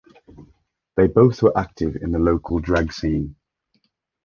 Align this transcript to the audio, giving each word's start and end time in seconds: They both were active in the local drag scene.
They 0.95 1.05
both 1.05 1.43
were 1.43 1.55
active 1.55 1.95
in 1.95 2.11
the 2.11 2.17
local 2.17 2.57
drag 2.57 2.91
scene. 2.91 3.35